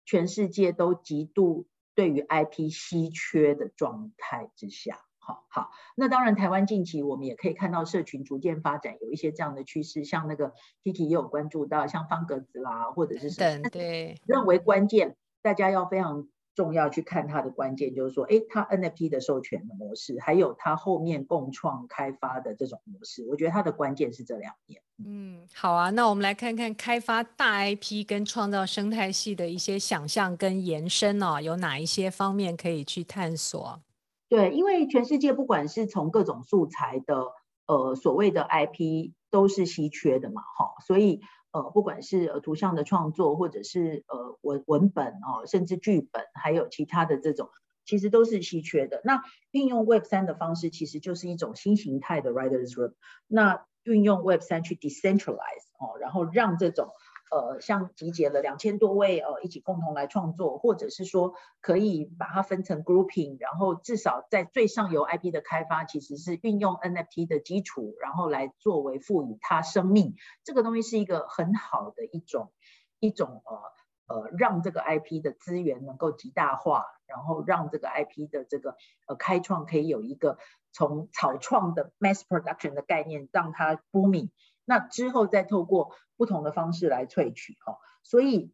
[0.05, 4.99] 全世界都极度对于 IP 稀缺的状态之下。
[5.25, 10.51] 好好，那当然，台湾近期我们也可以看到社群逐渐发展，有一些这样的趋势，像那个
[10.83, 24.81] Kiki 也有关注到，像方格子啦，或者是什么，对，认为关键，大家要非常重要去看它的关键，就是说，哎，它 NFT 的授权的模式，还有它后面共创开发的这种模式，我觉得它的关键是这两点。
[25.03, 33.81] 嗯，好啊，那我们来看看开发大 IP 跟创造生态系的一些想象跟延伸哦，有哪一些方面可以去探索？
[34.29, 37.25] 对，因为全世界不管是从各种素材的
[37.65, 41.21] 呃所谓的 IP 都是稀缺的嘛，哈，所以
[41.53, 47.49] 呃不管是呃图像的创作或者是呃文文本哦，甚至剧本，还有其他的这种，
[47.85, 49.01] 其实都是稀缺的。
[49.05, 52.93] 那运用 Web 三的方式，其实就是一种新形态的 Writers Room。
[53.27, 56.89] 那运用 Web 三去 decentralize 哦，然后让这种。
[57.33, 72.51] 呃，像集结了两千多位呃一起共同来创作，或者是说可以把它分成 grouping，然后至少在最上游 IP 的开发其实是运用 NFT 的基础，然后来作为赋予它生命，这个东西是一个很好的一种
[72.99, 78.75] 一种呃呃让这个 IP 的资源能够极大化，然后让这个 IP 的这个
[79.07, 80.37] 呃开创可以有一个
[80.71, 84.29] 从草创的 mass production 的概念，让它 booming。
[84.65, 88.51] 那之后再透过不同的方式来萃取哈，所以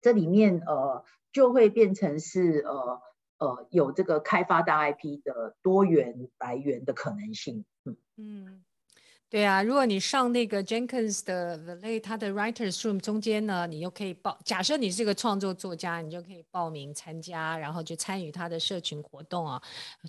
[0.00, 3.00] 这里面呃就会变成是呃
[3.38, 8.62] 呃有这个开发大 IP 的多元来源的可能性，嗯嗯。
[9.28, 14.38] 对啊，如果你上那个 Jenkins 的 Valet 他的 Writers Room 中间呢，你又可以报。
[14.44, 19.60] 假设你是个创作作家，你就可以报名参加，然后就参与他的社群活动啊。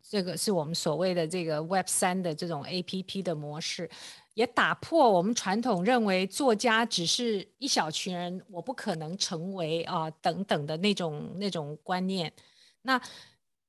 [0.08, 3.90] 这个是我们所谓的这个 Web 三的这种 APP 的模式，
[4.38, 12.32] 也打破我们传统认为作家只是一小群人，我不可能成为啊等等的那种那种观念。
[12.84, 13.02] 那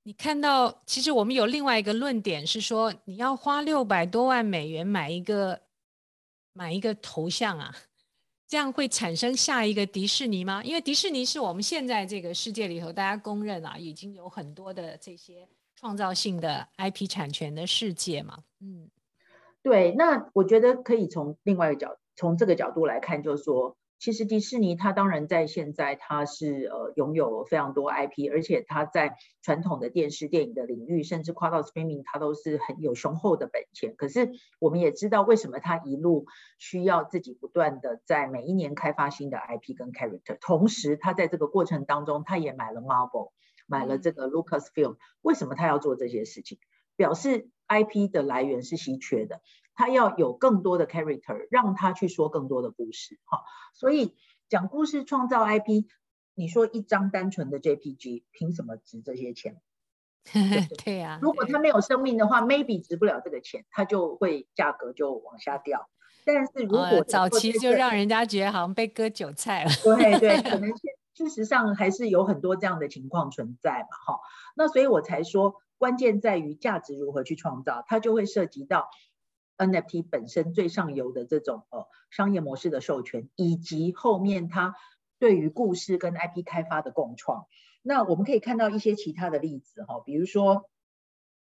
[0.02, 5.58] 你看到，其实我们有另外一个论点是说，你要花六百多万美元买一个
[6.52, 7.74] 买一个头像啊，
[8.46, 10.62] 这样会产生下一个迪士尼吗？
[10.62, 18.44] 因为迪士尼是我们现在这个世界里头大家公认啊，已经有很多的这些创造性的 IP 产权的世界嘛。
[18.60, 18.90] 嗯，
[19.62, 23.76] 对，那我觉得可以从另外一个角，从这个角度来看，就是说。
[24.00, 33.96] 其实迪士尼它当然在现在它是呃拥有非常多 IP，而且它在传统的电视电影的领域，甚至跨到 streaming，它都是很有雄厚的本钱。
[33.96, 36.26] 可是我们也知道为什么它一路
[36.58, 43.32] 需要自己不断的在每一年开发新的 IP 跟 character，同时它在这个过程当中，它也买了 Marvel，
[43.66, 44.94] 买了这个 Lucasfilm。
[45.22, 46.60] 为什么它要做这些事情？
[46.94, 49.40] 表示 IP 的来源是稀缺的。
[49.74, 53.42] 他要有更多的 character，让他去说更多的故事，哈。
[53.74, 54.16] 所以
[54.48, 55.84] 讲故事创造 IP，
[56.34, 59.60] 你说一张单纯的 JPG，凭什么值这些钱？
[60.84, 61.18] 对呀。
[61.22, 65.88] 如果它没有生命的话，maybe 值不了这个钱，它就会价格就往下掉。
[66.24, 69.70] 但是如果、呃、早期就让人家觉得好像被割韭菜了。
[69.84, 74.20] 对对， 可能现事实上还是有很多这样的情况存在嘛，哈。
[74.56, 78.90] 那所以我才说，关键在于价值如何去创造，它就会涉及到。
[79.60, 84.76] NFT 本身最上游的这种呃商业模式的授权，以及后面它
[85.18, 87.48] 对于故事跟 IP 开发的共创，
[87.82, 90.70] 那我们可以看到一些其他的例子哈，比如说，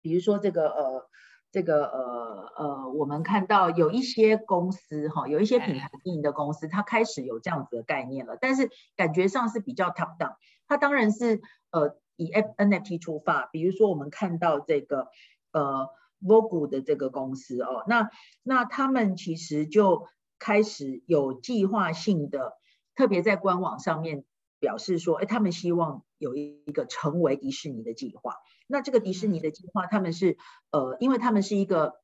[0.01, 1.09] 比如说这个呃
[1.53, 10.35] 这个呃呃，我们看到有一些公司哈，有一些品牌经营的公司，它开始有这样子的概念了，但是感觉上是比较 top down，
[10.67, 15.09] 它当然是呃以 NFT 出发，比如说我们看到这个
[15.53, 15.89] 呃。
[16.25, 18.09] Vogue 的这个公司哦，那
[18.45, 20.07] 那他们其实就
[20.39, 22.53] 开始有计划性的，
[22.95, 24.25] 特别在官网上面
[24.61, 28.37] 表示说，哎，他们希望有一个成为迪士尼的计划。
[28.69, 30.39] 那这个迪士尼的计划，他们是
[30.71, 31.95] 呃，因为他们是一个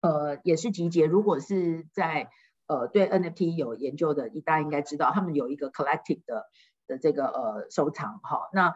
[0.00, 1.06] 呃，也是集结。
[1.06, 2.28] 如果是在
[2.66, 6.46] 呃对 NFT 有研究的，大家应该知道，他们有一个 collective 的
[6.88, 8.48] 的这个呃收藏哈。
[8.52, 8.74] 那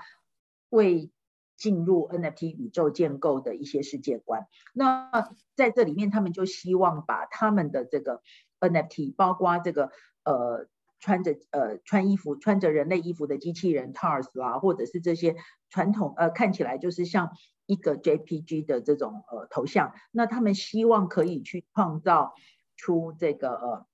[0.69, 1.11] 为
[1.57, 4.47] 进入 NFT 宇宙建构的一些世界观。
[4.75, 8.23] 那在这里面，他们就希望把他们的这个
[8.61, 9.91] NFT，包括这个
[10.25, 10.67] 呃
[11.01, 15.37] 穿着呃穿衣服穿着人类衣服的机器人 TARS 啦，或者是这些
[15.71, 17.31] 传统呃看起来就是像
[17.67, 22.35] 一个 JPG 的这种呃头像，那他们希望可以去创造
[22.77, 23.87] 出这个呃。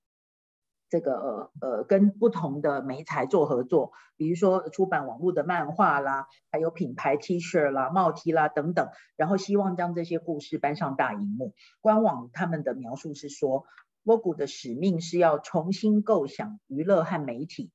[0.93, 11.55] 这个呃呃，跟不同的媒材做合作，比如说出版网络的漫画啦，还有品牌 T 恤啦、帽 T 啦等等，然后希望将这些故事搬上大荧幕。
[11.81, 13.65] 官网他们的描述是说
[14.05, 17.71] ，Vogu 的使命是要重新构想娱乐和媒体，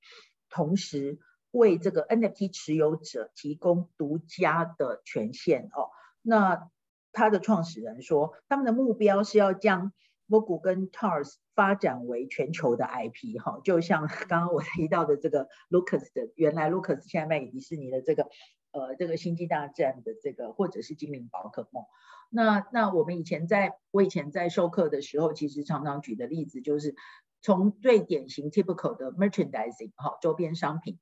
[0.49, 1.19] 同时
[1.51, 5.91] 为这个 NFT 持有者提供独家的权限哦。
[6.23, 6.69] 那
[7.11, 9.93] 他的创始人说，他们的目标是要将
[10.29, 18.29] Vogu 跟 TARS 发展为全球的 IP 哈，就像 刚刚我 提到的这个 Lucas 的，原来 Lucas 现在卖给迪士尼的这个，
[18.71, 21.83] 呃，这个星际大战的这个，或者是精灵宝可梦。
[22.31, 26.95] 那那我们以前在，我以前在授课的时候，其实常常举的例子就是，
[27.43, 31.01] 从最典型 typical 的 merchandising 哈，周边商品。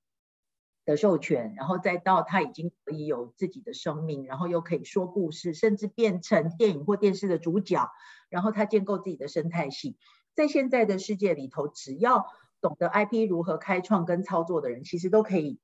[0.87, 7.91] 的授权，然后再到他已经可以有自己的生命，然后又可以说故事，甚至变成电影或电视的主角，
[8.31, 9.97] 然后他建构自己的生态系。
[10.37, 12.27] 在现在的世界里头，只要
[12.61, 15.59] 懂得 IP 如何开创跟操作的人，其实都可以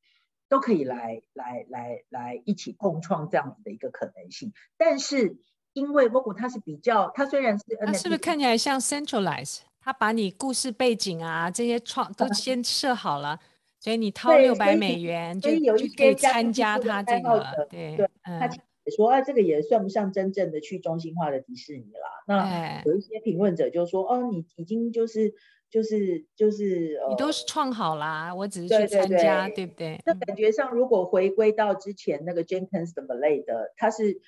[0.49, 4.53] 都可以来来来来一起共创这样子的一个可能性。
[4.77, 5.37] 但是
[5.75, 9.61] 因为 Vogu 它是比较，它虽然是它是不是看起来像 centralize？
[9.81, 13.39] 它把你故事背景啊这些创都 先设好了。
[13.81, 18.49] 所以你掏六百美元就就可以参加他这个，对对，他
[18.91, 22.25] 说啊，这个也算不上真正的去中心化的迪士尼啦。
[22.27, 25.35] 那有一些评论者就说，哦，你已经就是
[25.71, 30.01] 就是就是，你都是创好啦，我只是去参加，对不对？
[30.05, 34.21] 那感觉上，如果回归到之前那个 Jenkins 的 Ballet 的，他是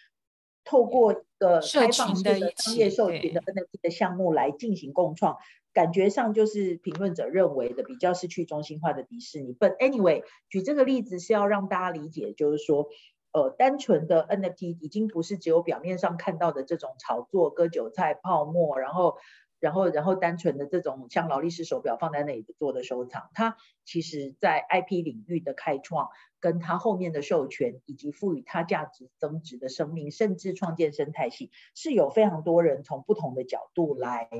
[0.64, 5.36] 透过一个开放式的商业授权的 NFT 的项目来进行共创。
[5.74, 9.56] 感觉上就是评论者认为的比较是去中心化的迪士尼。
[9.58, 12.88] But anyway，举这个例子是要让大家理解，就是说，
[13.34, 19.18] 呃，单纯的 NFT 已经不是只有表面上看到的这种炒作、割韭菜、泡沫，然后，
[19.58, 23.30] 然后，然后单纯的这种像劳力士手表放在那里做的收藏。
[23.34, 34.30] 它其实在 IP 领域的开创，跟它后面的授权，以及赋予它价值增值的生命，甚至创建生态系，是有非常多人从不同的角度来。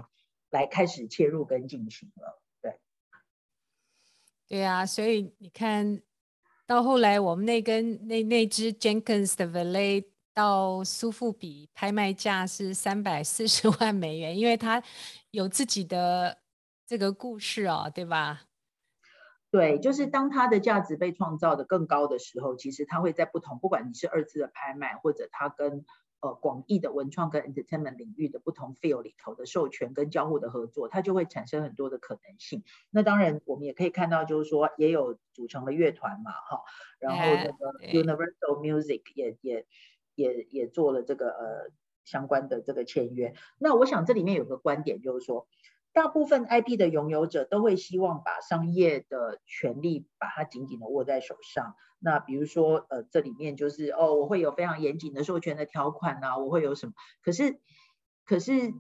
[0.51, 2.79] 来开始切入跟进行了，对，
[4.47, 6.01] 对啊，所以你看
[6.67, 14.83] 到后来，我们那根那那只 Jenkins 的 Valet 到苏富比拍卖价是三百四十万美元，因为它
[15.31, 16.39] 有自己的
[16.87, 18.45] 这个故事哦，对吧？
[19.51, 25.85] 对，就是当它的价值被创造的更高的时候，其实它会在不同，不管你是二次的拍卖，或者它跟。
[26.25, 32.64] 呃，广义的文创跟 entertainment 领域的不同 field 里头的授权跟交互的合作，它就会产生很多的可能性。
[32.89, 36.62] 那当然，我们也可以看到，就是说也有组成了乐团嘛，哈，
[36.99, 39.66] 然后那个 Universal Music 也也
[40.14, 41.70] 也也做了这个呃
[42.05, 43.35] 相关的这个签约。
[43.59, 45.47] 那我想这里面有个观点，就是说。
[45.95, 51.77] 大部分 IP 的拥有者都会希望把商业的权利把它紧紧的握在手上。
[52.01, 56.95] 那比如说，呃，这里面就是哦，我会有非常严谨的授权的条款啊，我会有什么？
[57.23, 57.61] 可是，
[58.27, 58.75] 可是，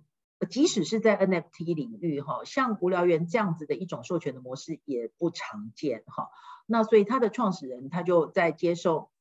[0.50, 6.30] 即使是在 NFT 领域哈，像无聊猿这样子的一种授权的模式也不常见哈。
[6.66, 9.12] 那所以他的创始人他就在接受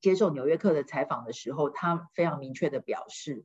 [0.00, 3.44] 接受纽约客的采访的时候，他非常明确的表示。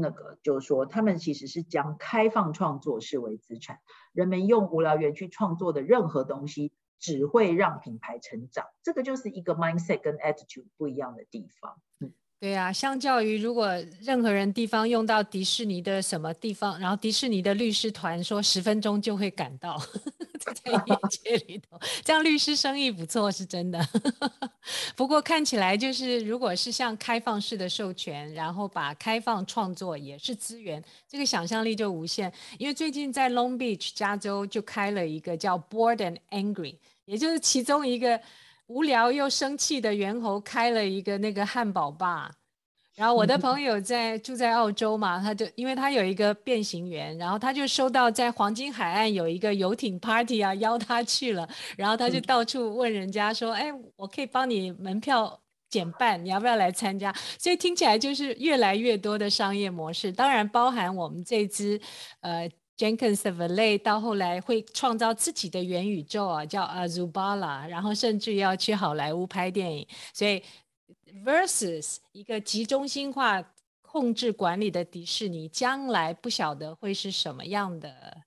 [0.00, 3.80] 那个就是说，他们其实是将开放创作视为资产。
[4.12, 8.66] 人们用无聊园去创作的任何东西，只会让品牌成长。
[8.82, 11.80] 这个就是一个 mindset 跟 attitude 不一样的地方。
[12.00, 12.12] 嗯。
[12.40, 13.68] 对啊，相较于如果
[14.00, 19.76] 任何人地方用到迪士尼的什么地方，然后迪士尼的律师团说十分钟就会赶到，
[20.54, 23.78] 在业界里头，这样律师生意不错是真的。
[24.96, 32.32] 不过看起来就是，如果是像开放式的授权，然后把开放创作也是资源，这个想象力就无限。
[32.58, 38.20] 因为最近在 Long Beach 加州就开了一个叫 Bored and Angry，也就是其中一个。
[38.68, 42.30] 无聊又生气的猿猴开了一个那个汉堡吧，
[42.98, 55.40] 然后我的朋友在住在澳洲嘛，他就因为他有一个变形员，然后他就收到在黄金海岸有一个游艇 party 啊，邀他去了，然后他就到处问人家说，哎，我可以帮你门票
[55.70, 57.14] 减半，你要不要来参加？
[57.38, 61.80] 所以听起来就是越来越多的商业模式，当然包含我们这支
[62.20, 69.86] 呃 Jenkins Valet 到后来会创造自己的元宇宙啊，叫 Azubala，然后甚至要去好莱坞拍电影。
[70.12, 70.42] 所以
[71.24, 73.52] versus 一个集中心化
[73.82, 78.22] 控制管理的迪士尼，将来不晓得会是什么样的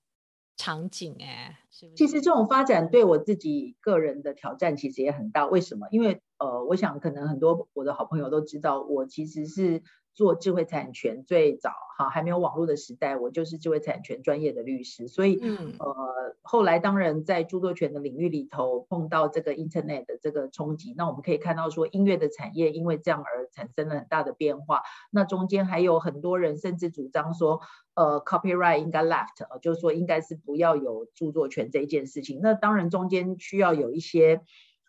[0.56, 1.60] 场景哎。
[1.96, 5.46] 其实这种发展对我自己个人的挑战其实也很大。
[5.46, 5.86] 为什么？
[5.90, 9.82] 因为呃，我想可能很多我的好朋友都知道，我其实是
[10.14, 15.08] 做智慧产权最早哈，还没有网络的时代，我就是智慧产权专业的律师。
[15.08, 24.82] 所以、嗯、呃，后来当然在著作权的领域里头碰到这个 Internet 的这个冲击，那我们可以看到说音乐的产业因为这样而产生了很大的变化。
[25.10, 27.60] 那中间还有很多人甚至主张说。
[27.94, 32.40] 呃，copyright 应该 left，就是说应该是不要有著作权这一件事情。
[32.42, 34.40] 那当然中间需要有一些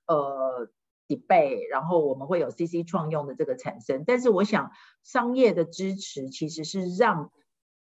[0.08, 0.70] 呃
[1.16, 4.04] debate，然后我们会有 CC 创用的这个产生。
[4.06, 4.72] 但是我想
[5.04, 7.32] 商业的支持其实是让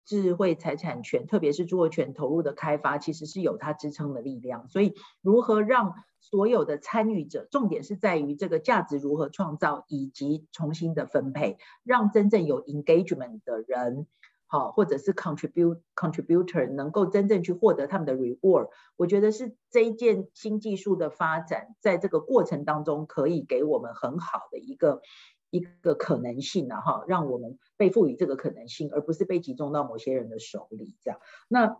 [0.05, 4.69] 智慧财产权，特别是著作权投入的开发，其实是有它支撑的力量。
[4.69, 14.07] 所以如何让所有的参与者，重点是在于这个价值如何创造以及重新的分配，让真正有 engagement 的人。
[14.53, 25.01] 好，或者是 contribute contributor 能够真正去获得他们的 reward，我觉得是这一件新技术的发展，在这个过程当中可以给我们很好的一个
[25.49, 31.19] 一个可能性啊，哈，让我们被赋予这个可能性，而不是被集中到某些人的手里，这样。
[31.49, 31.79] 那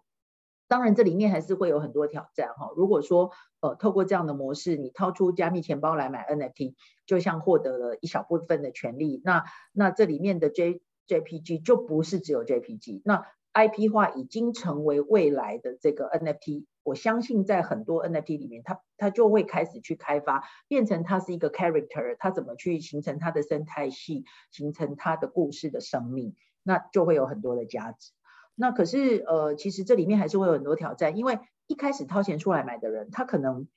[0.67, 2.71] 当然这里面还是会有很多挑战哈。
[2.75, 10.81] 如果说呃透过这样的模式，你掏出加密钱包来买 NFT，就像获得了一小部分的权利，那那这里面的 J
[11.13, 16.65] JPG 就不是只有 JPG，那 IP 化已经成为未来的这个 NFT。
[16.85, 28.13] 我相信在很多 NFT 里面，它它就会开始去开发，变成它是一个 character，它怎么去形成它的生态系，形成它的故事的生命，那就会有很多的价值。
[28.55, 33.69] 那可是呃，其实这里面还是会有很多挑战，因为一开始掏钱出来买的人，他可能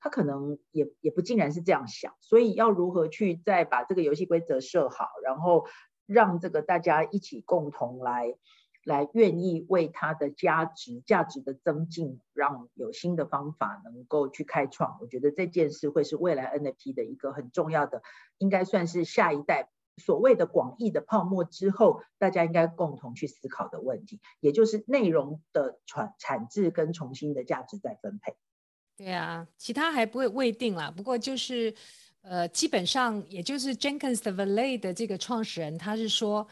[0.00, 5.64] 他可能也也不尽然是这样想，所以要如何去再把这个游戏规则设好，然后。
[6.06, 8.34] 让这个大家一起共同来，
[8.84, 14.98] 来愿意为它的价值、价值的增进，让有新的方法能够去开创。
[15.00, 18.02] 我觉得这件事会是未来 NFT 的一个很重要的，
[18.38, 28.34] 应该算是下一代所谓的广义的泡沫之后，大家应该共同去思考的问题，也就是内容的产产制跟重新的价值再分配。
[28.96, 31.74] 对啊，其他还不会未定啦，不过就是。
[32.22, 36.46] 呃，基本上也就是 Jenkins Valet 的这个创始人，他是说，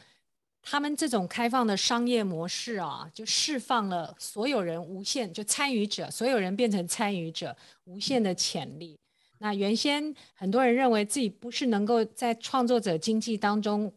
[0.60, 8.98] 他们这种开放的商业模式啊，就释放了所有人无限，就参与者，所有人变成参与者，无限的潜力。
[9.38, 13.90] 那原先很多人认为自己不是能够在创作者经济当中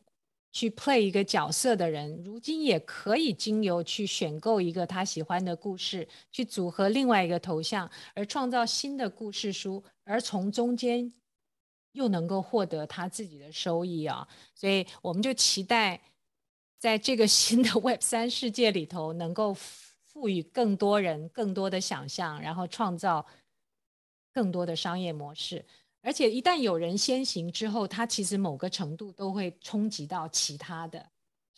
[0.51, 11.11] 去 play 一个角色的人，如今也可以经由去选购一个他喜欢的故事，去组合另外一个头像，而创造新的故事书，而从中间。
[11.93, 15.99] 又能够获得他自己的收益啊，所以我们就期待
[16.77, 23.25] 在这个新的 Web 三世界里头，能够赋予更多人更多的想象，然后创造
[24.31, 25.65] 更多的商业模式。
[26.01, 31.09] 而且一旦有人先行之后，他其实某个程度都会冲击到其他的。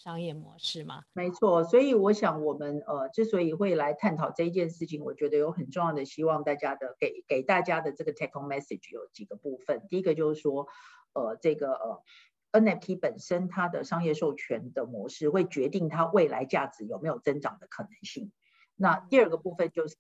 [0.06, 1.01] 商业模式吗？
[1.14, 9.82] 没错，所以我想我们呃之所以会来探讨这一件事情，我觉得有很重要的希望大家的给给大家的这个 take home message 有几个部分。
[9.89, 10.68] 第一个就是说，
[11.14, 12.03] 呃这个呃
[12.51, 18.32] NFT 本身它的商业授权的模式会决定它未来价值有没有增长的可能性。
[18.76, 19.97] 那第二个部分就是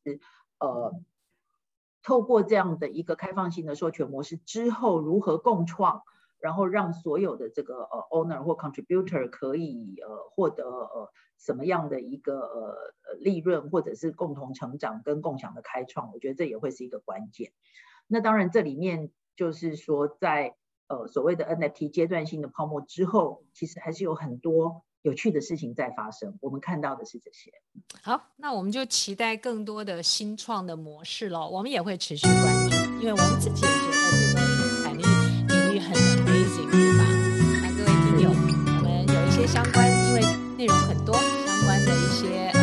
[0.59, 0.93] 呃
[2.03, 6.03] 透过这样的一个开放性的授权模式之后，如何共创。
[6.45, 12.77] 然后让所有的这个呃 owner 或 contributor 可以呃获得呃什么样的一个呃
[13.19, 17.51] 利润，或者是共同成长跟共享的开创，我觉得这也会是一个关键。
[18.05, 20.55] 那当然这里面就是说在
[20.87, 26.37] 呃所谓的 NFT 阶段性的泡沫之后，其实还是有很多有趣的事情在发生。
[26.41, 27.51] 我们看到的是这些。
[28.03, 31.49] 好，那我们就期待更多的新创的模式喽。
[31.49, 34.43] 我们也会持续关注，因为我们自己也觉得这个
[34.83, 35.01] 潜力
[35.47, 36.14] 领域很。
[36.63, 37.05] 地方，
[37.61, 40.21] 那各位听友，我们有一些相关，因为
[40.57, 42.54] 内容很多，相关的一些。